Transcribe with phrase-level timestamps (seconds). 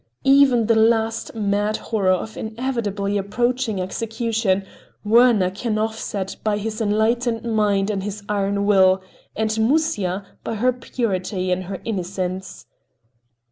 [0.25, 4.65] Even the last mad horror of inevitably approaching execution
[5.05, 9.03] Werner can offset by his enlightened mind and his iron will,
[9.35, 12.65] and Musya, by her purity and her innocence.